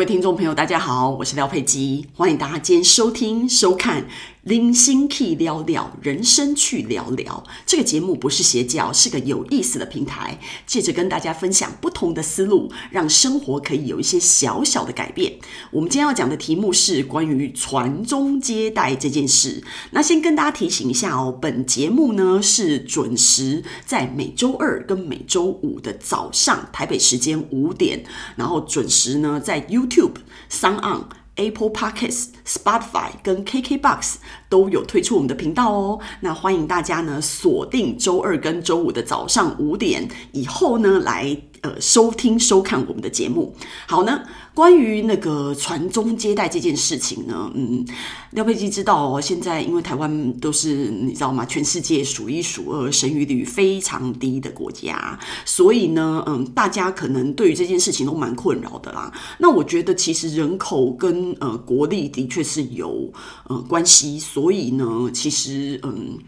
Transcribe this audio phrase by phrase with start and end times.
[0.00, 4.06] 各位听众朋友，大家好，我是廖佩基，欢迎大家今天收听、收看。
[4.42, 15.38] 零星 key 聊聊人生去聊聊，这个节目不是邪教，是个有意思的平台，借着跟大家分享不同的思路，让生活可以有一些小小的改变。
[15.70, 19.62] 我们今天要讲的题目是关于传宗接代这件事。
[19.90, 28.04] 那先跟大家提醒一下哦，本节目呢是准时在每周二跟每周五的早上台北时间五点，
[28.36, 30.14] 然后准时呢在 YouTube、
[30.48, 31.06] 上岸。
[31.40, 34.16] Apple Podcasts、Spotify 跟 KKBox
[34.50, 35.98] 都有推出我们的频道哦。
[36.20, 43.54] 那欢迎大家呢锁定周二跟周五的早上五点以后呢来呃收听收看我们的节目。
[43.86, 44.22] 好呢。
[44.52, 47.86] 关于那个传宗接代这件事情呢，嗯，
[48.32, 51.46] 廖佩基知道哦，现在因为台湾都是你知道吗？
[51.46, 59.10] 全世界数一数二生育率非常低的国家，所以呢，嗯，大家可能对于这件事情都蛮困扰的啦。
[59.38, 63.10] 那我觉得其实人口跟呃国力的确是有
[63.46, 66.18] 呃关系，所以呢，其实嗯。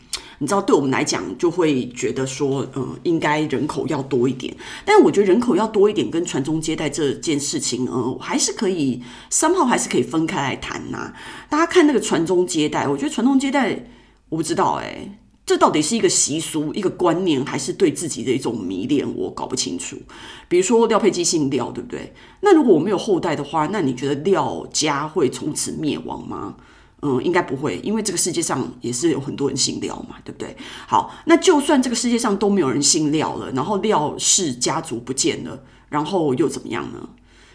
[0.42, 4.52] 你知道，对我们来讲，就会觉得说，嗯，应该人口要多一点。
[4.84, 11.12] 但我觉得人口要多一点，跟传宗接代这件事情，嗯，还是可以三号还是可以分开来谈呐、
[11.48, 13.86] 大家看那个传宗接代，我觉得传宗接代，
[14.30, 19.06] 我不知道、欸，这到底是一个习俗、一个观念，还是对自己的一种迷恋？
[19.14, 19.96] 我搞不清楚。
[20.48, 22.12] 比如说廖佩基姓廖，对不对？
[22.40, 26.56] 那如果我没有后代的话，那你觉得廖家会从此灭亡吗？
[27.04, 30.56] 嗯，应该不会，因为这个世界上也是有很多人姓廖嘛，对不对？
[30.86, 37.08] 好，那就算这个世界上都没有人姓廖了，然后廖氏家族不见了，然后又怎么样呢？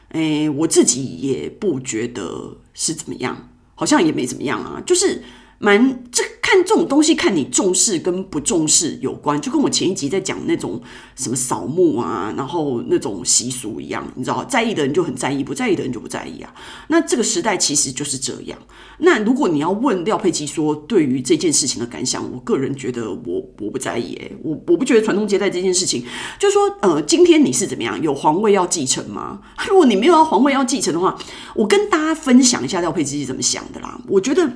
[0.09, 5.23] 诶，我自己也不觉得是怎么样，好像也没怎么样啊，就是
[5.60, 6.24] 蛮这。
[6.50, 10.82] 看这种东西，看你重视跟不重视有关，就跟我前一集在讲那种
[11.14, 16.56] 什么扫墓啊，然后那种习俗一样，你知道，在意的人就很在意，不在意的人就不在意啊。
[16.88, 18.58] 那这个时代其实就是这样。
[19.00, 26.06] 那如果你要问廖佩基说对于这件事情的感想，我个人觉得我我不在意，欸，我我不觉得传宗接代这件事情，
[26.40, 29.42] 就说呃，今天你是怎么样，有皇位要继承吗？
[29.67, 31.20] 如果你没有要皇位要继承的话，
[31.56, 34.00] 我跟大家分享一下廖佩基是怎么想的啦。
[34.08, 34.50] 我觉得。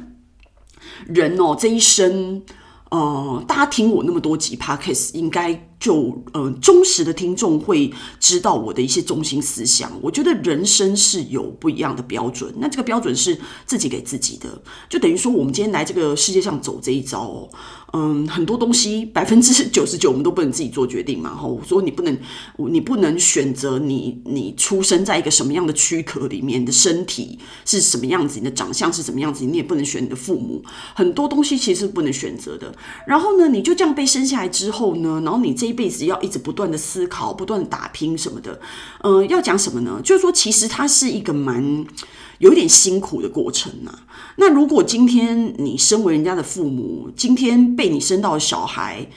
[1.08, 2.42] 人哦，这一生，
[2.90, 9.92] 呃，大家听我那么多集 Podcast，应该就呃忠实的听众会知道我的一些中心思想。
[10.00, 17.50] 我觉得人生是有不一样的标准，那这个标准是自己给自己的，就等于说我们今天来这个世界上走这一遭哦。
[17.94, 21.36] 嗯，很多东西百分之九十九我们都不能自己做决定嘛。
[21.36, 22.18] 哈，我说你不能，
[22.70, 30.64] 你不能选择你你出生在一个什么样的躯壳里面，你的身体是什么样子，你的长相是什么样子，你也不能选你的父母。
[30.96, 32.74] 很多东西其实是不能选择的。
[33.06, 38.60] 然后呢，你就这样被生下来之后呢，然后你这一辈子要一直不断的思考，不断的打拼什么的。
[39.04, 40.00] 嗯，要讲什么呢？
[40.04, 41.86] 就是说，其实它是一个蛮。
[42.40, 44.02] 有一点辛苦的过程呐、啊。
[44.38, 49.08] 那如果今天你身为人家的父母，今天被你生到的小孩，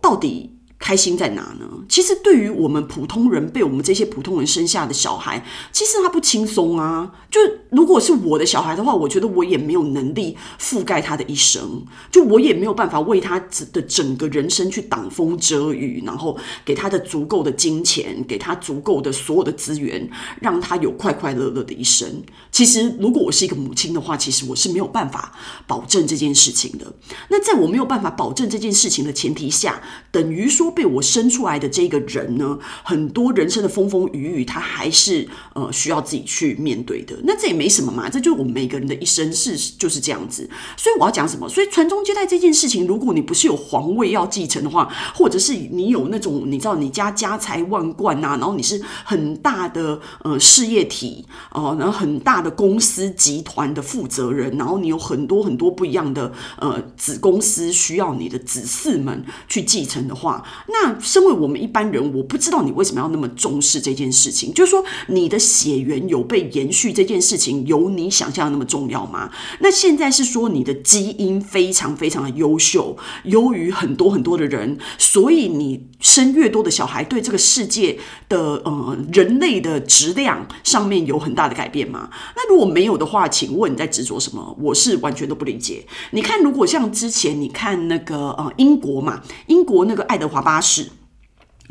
[0.00, 1.68] 到底开心在哪呢？
[1.88, 7.12] 其实对于我们普通人，被我们这些普通人生下的小孩，其实他不轻松啊。
[7.30, 13.38] 就如果是我的小孩的话，我觉得我也没有能力覆盖他的一生，就我也没有办法为他
[13.72, 22.22] 的整个人生去挡风遮雨，然后给他的足够的金钱，给他足够的所有的资源，让他有快快乐乐的一生。
[22.50, 25.32] 其实如果我是一个母亲的话，其实我是没有办法
[25.66, 26.90] 保证这件事情的。
[27.28, 30.69] 那在我没有办法保证这件事情的前提下，等于说。
[30.70, 37.16] 被我生出来的这个人呢，很多人生的风风雨雨，他还是呃需要自己去面对的。
[37.24, 40.48] 那这也没什么嘛，这就是我们每个人的一生是就是这样子。
[40.76, 41.48] 所以我要讲什么？
[41.48, 60.44] 所以传宗接代这件事情，如果你不是有皇位要继承的话，或者是你有那种你知道你家家财万贯呐、然后你是很大的呃事业体哦、然后很大的公司集团的负责人，然后你有很多很多不一样的呃子公司需要你的子嗣们去继承的话。
[60.68, 64.52] 那身为我们一般人，我不知道你为什么要那么重视这件事情。
[64.52, 69.30] 就是说，你的血缘有被延续这件事情，有你想象的那么重要吗？
[69.60, 77.98] 那现在是说你的基因非常非常的优秀，优于很多很多的人，所以你生越多的小孩，对这个世界
[78.28, 82.10] 的呃人类的质量上面有很大的改变吗？
[82.36, 84.56] 那如果没有的话，请问你在执着什么？
[84.60, 85.84] 我是完全都不理解。
[86.12, 90.99] 你看，如果像之前你看那个呃英国嘛，英国那个爱德华巴士。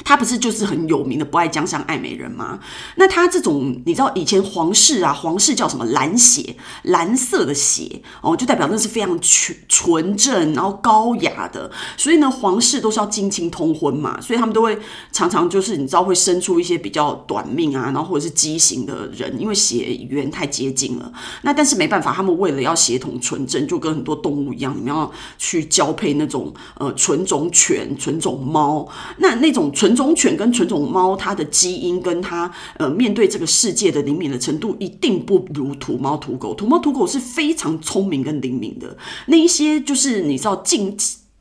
[0.04, 2.60] 他不是就是很有名的不爱江山爱美人吗？
[2.96, 11.70] 那他这种你知道以前皇室啊，皇室叫什么蓝血，蓝色的血哦，就代表那是非常纯纯正，然后高雅的。
[11.98, 14.78] 所以呢，皇室都是要近亲通婚嘛，所以他们都会
[15.12, 21.12] 常常就是你知道会生出一些比较短命啊，然后或者是畸形的人，因为血缘太接近了。
[21.42, 28.88] 那但是没办法，他们为了要血统纯正，就跟很多动物一样，你们要去交配那种呃纯种犬、纯种猫，
[29.18, 29.89] 那那种纯。
[29.90, 36.54] 纯种犬跟纯种猫，它的基因跟它呃面对这个世界的灵敏的程度，一定不如土猫土狗。
[36.54, 38.96] 土猫土狗是非常聪明跟灵敏的，
[39.28, 40.96] 那一些就是你知道近。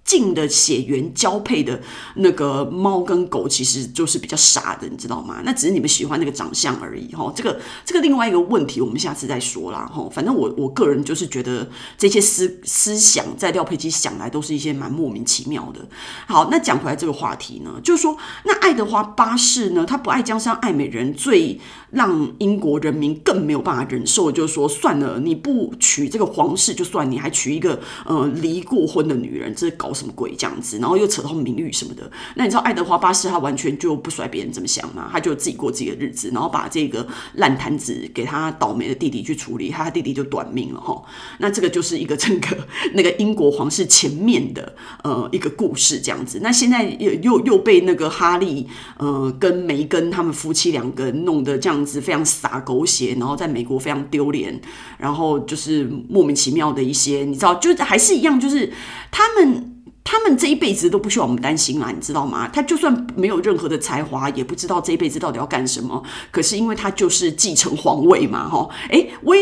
[0.08, 1.78] 近的血缘交配的
[2.14, 5.42] 那个猫跟狗，其实就是比较傻的，你知道吗？
[5.44, 7.30] 那只是你们喜欢那个长相而已哈。
[7.36, 10.08] 这个这个另外一个问题，我们下次再说啦哈。
[10.10, 11.68] 反正我我个人就是觉得
[11.98, 15.86] 这些思思想在廖佩基想来都是一些蛮莫名其妙的。
[16.26, 18.16] 好，那讲回来这个话题呢，就是说
[18.46, 21.60] 那爱德华八世呢，他不爱江山爱美人，最
[21.90, 29.92] 让英国人民更没有办法忍受，就是说算了，你不娶这个皇室就算，你还娶一个呃离过婚的女人，这是搞。
[29.98, 32.10] 什么鬼这样子，然后又扯到名誉什么的。
[32.36, 35.08] 那你知道爱德华八世他完全就不甩别人怎么想嘛？
[35.12, 41.02] 他就自己过自己的日子，然后把这个烂摊子给他倒霉的弟弟去处理，他弟弟就短命了哈。
[41.38, 42.56] 那这个就是一个整个
[42.94, 46.38] 那个英国皇室前面的呃一个故事这样子。
[46.42, 48.66] 那现在又又又被那个哈利
[48.98, 54.60] 呃跟梅根他们夫妻两个弄得这样子非常洒狗血，然后在美国非常丢脸，
[54.98, 58.72] 然后就是莫名其妙的一些，你知道，就还是一样，就是
[59.10, 59.74] 他们。
[60.10, 62.48] 他们这一辈子都不需要我们担心啊，你知道吗？
[62.48, 66.02] 他就算没有任何的才华，也不知道这一辈子到底要干什么。
[66.30, 69.38] 可是因为他就是继承皇位嘛，哈，哎，威，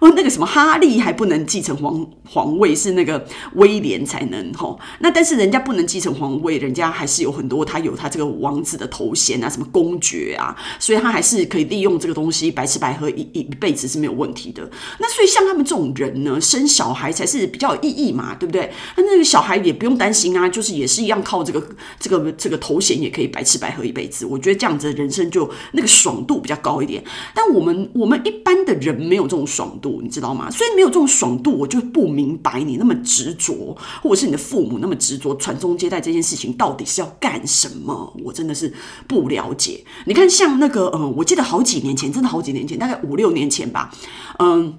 [0.00, 4.76] 哦，那个什么哈利还不能继承皇皇位，是那个威廉才能，哈。
[4.98, 14.68] 那但是人家不能继承皇位，人家还是有很多，他有他这个王子的头衔啊，什么公爵啊，所以他还是可以利用这个东西白吃白喝一一一辈子是没有问题的。
[14.98, 18.68] 那所以像他们这种人呢，生小孩才是比较有意义嘛，对不对？
[18.96, 19.91] 那那个小孩也不用。
[19.92, 21.62] 不担心啊，就是也是一样靠这个
[22.00, 24.26] 这个这个头衔也可以白吃白喝一辈子。
[24.26, 27.04] 我觉得这样子的人生就那个爽度比较高一点。
[27.34, 30.50] 但我们我们一般的人没有这种爽度，你知道吗？
[30.50, 38.12] 所以没有这种爽度，我就不明白你那么执着，或者是你的父母那么执着传宗接代这件事情到底是要干什么？
[38.24, 38.72] 我真的是
[39.06, 39.84] 不了解。
[40.06, 43.92] 你看，像那个嗯，我记得好几年前，真的好几年前，大概五六年前吧，
[44.38, 44.78] 嗯。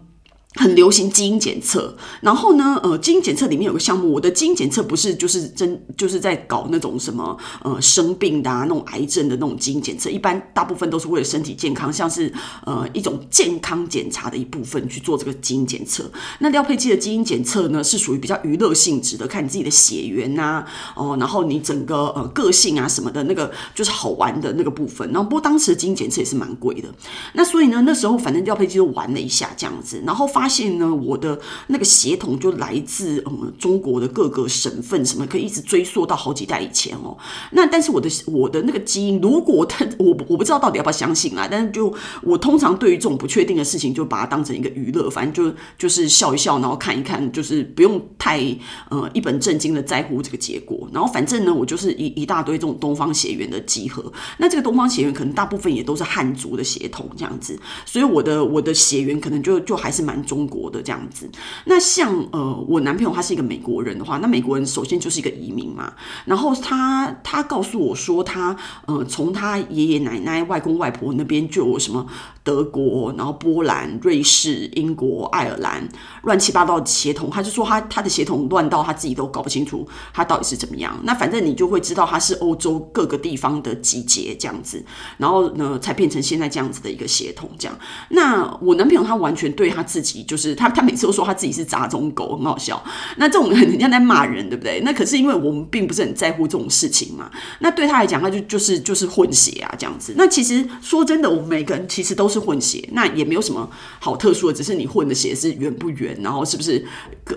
[0.56, 12.32] 很流行基因检测，然后呢，呃，基因检测里面有个项目，我的基因检测不是就是真就是在搞那种什么呃生病的啊，那种癌症的那种基因检测，一般大部分都是为了身体健康，像是
[12.66, 16.10] 呃一种健康检查的一部分去做这个基因检测。
[16.38, 20.64] 那廖佩基的基因检测呢，是属于比较娱乐性质的，看你自己的血缘呐，
[20.96, 25.08] 哦，然后你整个呃个性啊什么的，那个就是好玩的那个部分。
[25.12, 26.88] 然后不过当时的基因检测也是蛮贵的，
[27.34, 30.43] 那所以呢，那时候反正廖佩基就玩了一下这样子，然后发。
[30.44, 37.18] 发现呢，我的那个血统就来自嗯中国的各个省份，什么可以一直追溯到好几代以前哦。
[37.52, 41.48] 那但是我的我的那个基因，如果他我我不知道到底要不要相信啊。
[41.50, 48.42] 但是就我通常对于这种不确定的事情，就把它当成一个娱乐，反正就就是笑一笑，然后看一看，就是不用太
[48.90, 50.90] 呃一本正经的在乎这个结果。
[50.92, 54.12] 然后反正呢，我就是一一大堆这种东方血缘的集合。
[54.40, 60.22] 那这个东方血缘可能大部分也都是汉族的血统这样子，所以我的我的血缘可能就就还是蛮。
[60.34, 61.30] 中国的这样子，
[61.66, 65.94] 那像呃，我男朋友他是一个美国人的话，那美国人首先就是一个移民嘛，
[66.26, 72.08] 然后他他告诉我说他，呃从他爷爷奶奶、外公外婆那边就有什么
[72.42, 75.88] 德国，然后波兰、瑞士、英国、爱尔兰，
[76.24, 81.00] 乱七八糟的协同，他就说他他的协同乱到他自己都搞不清楚他到底是怎么样。
[81.04, 84.84] 那反正你就会知道他是欧洲各个地方的集结这样子，
[85.18, 87.78] 然后呢才变成现在这样子的一个协同这样。
[88.10, 90.23] 那我男朋友他完全对他自己。
[90.24, 92.84] 就是他，他每次都说他自己是杂种狗，很好笑。
[93.18, 94.82] 那这种人家在骂人，对不对？
[94.82, 97.30] 那可是因为我们并不是很在乎这种事情嘛。
[97.60, 100.14] 那对他来讲，他就就是就是混血啊，这样子。
[100.18, 106.86] 那其实说真的，我们每个人其实都是混血，那也没有什么好特殊的，只是你混的血是圆不圆，然后是不是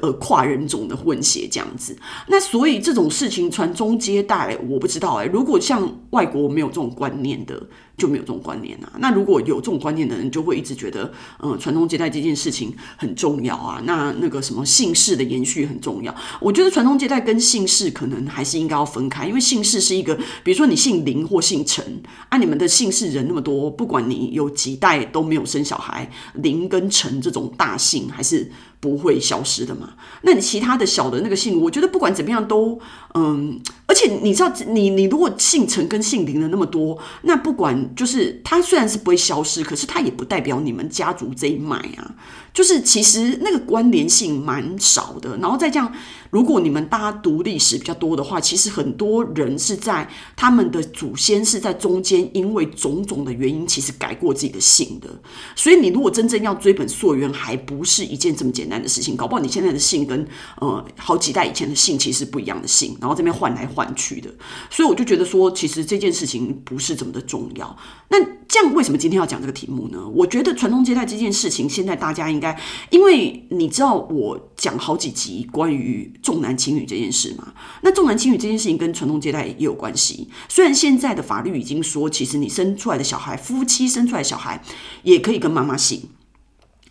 [0.01, 1.97] 呃跨人种的混血这样子。
[2.29, 7.63] 那所以这种事情传宗接代，我不知道哎、如果像外国没有这种观念的。
[7.97, 8.93] 就没有这种观念啊。
[8.99, 11.13] 那如果有这种观念的人，就会一直觉得，
[11.43, 13.81] 嗯，传宗接代这件事情很重要啊。
[13.85, 16.15] 那那个什么姓氏的延续很重要。
[16.41, 28.51] 我觉得传宗接代跟姓氏可能还是应该要分开，因为姓氏是一个，比如说你姓林或姓陈啊，你们的姓氏人那么多，不管你有几代都没有生小孩，林跟陈这种大姓还是。
[28.81, 29.95] 不会消失的嘛？
[30.23, 32.79] 那你其他的小的那个姓，我觉得不管怎么样都，
[33.15, 42.15] 嗯，而且你知道，你你如果姓陈跟姓林的那么多，那不管就是他虽然是不会消失，可是他也不代表你们家族这一脉啊。
[42.53, 45.93] 就是其实那个关联性蛮少的，然后再这样，
[46.31, 55.09] 如果你们大家读历史比较多的话，其实很多人是在他们的祖先是在中间，因为种种的原因，其实改过自己的姓的。
[55.55, 59.17] 所以你如果真正要追本溯源，还不是一件这么简单的事情。
[59.17, 60.27] 搞不好你现在的姓跟
[60.61, 64.31] 呃好几代以前的姓其实不一样的姓，然后这边换来换去的。
[64.71, 67.77] 所以我就觉得说，其实这件事情不是这么的重要。
[68.09, 68.19] 那
[68.49, 69.99] 这样为什么今天要讲这个题目呢？
[70.15, 72.59] 我觉得传宗接代这件事情，现在大家应该。
[72.91, 80.29] 因为你知道我讲好几集关于重男轻女这件事嘛，那重男轻女这件事情跟传宗接代也有关系。
[80.49, 84.63] 虽然现在的法律已经说，其实你生出来的小孩，夫妻生出来的小孩
[85.03, 86.03] 也可以跟妈妈姓。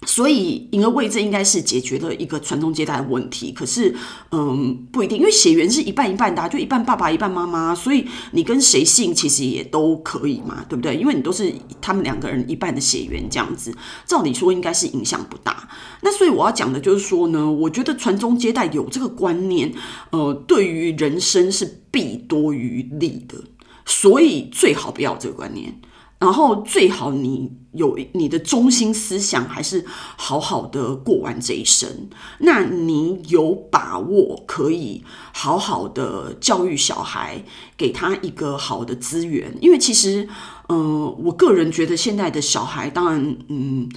[0.05, 3.51] 所以，隐而未这应该是解决了一个传宗接代的问题。
[3.51, 3.95] 可是，
[4.31, 10.95] 嗯，不一定，因为血缘是一半一半的，就一半爸爸一半妈妈，所以你跟谁姓其实也都可以嘛，对不对？
[10.95, 15.67] 因为你都是他们两个人一半的血缘这样子，照理说应该是影响不大。
[16.01, 19.73] 那所以我要讲的就是说呢，我觉得传宗接代有这个观念，
[20.11, 23.35] 呃，对于人生是弊多于利的，
[23.85, 25.81] 所以最好不要这个观念。
[26.17, 32.09] 然后最好你有你的中心思想，还是好好的过完这一生。
[32.39, 35.03] 那你有把握可以
[35.33, 37.43] 好好的教育小孩，
[37.77, 39.53] 给他一个好的资源。
[39.61, 40.27] 因为其实，
[40.69, 43.89] 嗯、我个人觉得现在的小孩，当然，嗯，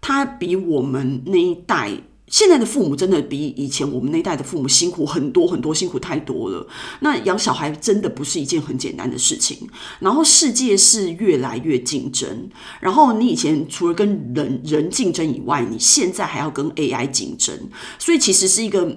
[0.00, 1.90] 他比我们那一代。
[2.30, 6.66] 现在的父母真的比以前我们那代的父母辛苦很多很多，辛苦太多了。
[7.00, 9.68] 那养小孩真的不是一件很简单的事情。
[10.00, 12.48] 然后世界是越来越竞争，
[12.80, 17.54] 然后你以前除了跟人人竞争以外，你现在还要跟 AI 竞争，
[17.98, 18.96] 所以其实是一个。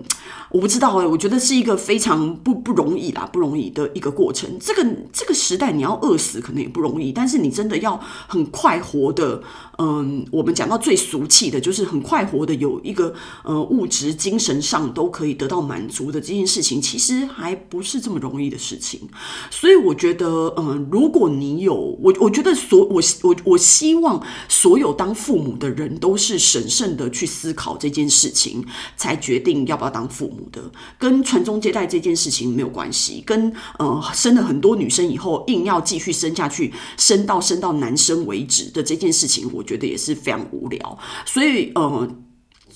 [0.52, 4.50] 我不知道哎、我觉得是一个非常不不容易啦，不容易的一个过程。
[4.60, 7.98] 这个这个时代，你要饿死可能也不容易，但是你真的要
[8.28, 9.42] 很快活的，
[9.78, 13.14] 嗯，我们讲到最俗气的，就是很快活的有一个
[13.44, 19.02] 呃物质、精神上都可以得到满足的这件事情，其实还不是这么容易的事情。
[19.50, 30.42] 所以我觉得，嗯，如果你有我，我觉得所我我我希望所有当父母的人都是审慎的去思考这件事情，才决定要不要当父母。
[30.52, 30.62] 的
[30.98, 42.10] 跟传宗接代这件事情没有关系，跟呃生了很多女生以后硬要继续生下去，生到生到男生为止的这件事情，我觉得也是非常无聊，所以呃。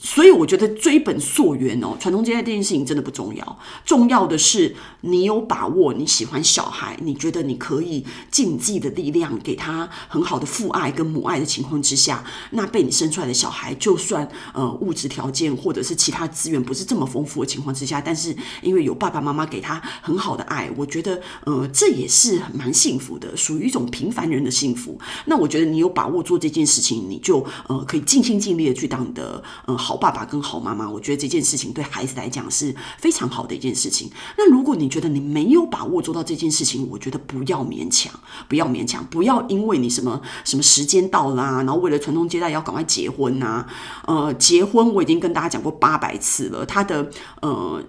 [0.05, 24.99] 所以我觉得追本溯源哦，传宗接代这件事情真的不重要，重要的是你有把握，你喜欢小孩，你觉得你可以尽自己的力量给他很好的父爱跟母爱的情况之下，那被你生出来的小孩，就算呃物质条件或者是其他资源不是这么丰富的情况之下，但是因为有爸爸妈妈给他很好的爱，我觉得呃这也是蛮幸福的，属于一种平凡人的幸福。
[25.25, 29.94] 那我觉得你有把握做这件事情，你就呃可以尽心尽力的去当你的呃好。
[29.95, 34.09] 爸爸跟好妈妈，我觉得这件事情对孩子来讲是非常好的一件事情。
[34.37, 38.11] 那如果你觉得你没有把握做到这件事情，我觉得不要勉强，
[38.47, 43.67] 不要勉强，不要因为你什么什么时间到啦、啊，然后为了传宗接代要赶快结婚呐、啊。
[44.07, 47.09] 呃，结婚我已经跟大家讲过八百次了，他的
[47.41, 47.83] 呃。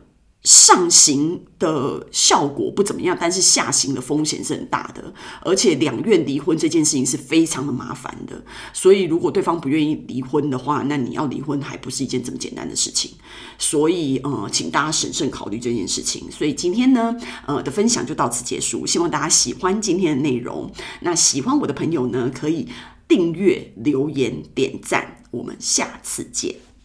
[0.46, 5.12] 上行的效果不怎么样，但是下行的风险是很大的，
[5.42, 8.40] 而且两愿离婚这件事情是非常的麻烦的。
[8.72, 13.10] 所以，如果对方不愿意离婚的话，那你要离婚还不是一件这么简单的事情。
[13.58, 16.30] 所以，呃，请大家审慎考虑这件事情。
[16.30, 17.16] 所以今天呢，
[17.48, 18.86] 呃的分享就到此结束。
[18.86, 20.70] 希望大家喜欢今天的内容。
[21.00, 22.68] 那喜欢我的朋友呢，可以
[23.08, 25.24] 订阅、留言、点赞。
[25.32, 26.75] 我们下次见。